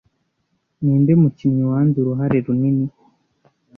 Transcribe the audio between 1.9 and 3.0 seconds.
uruhare runini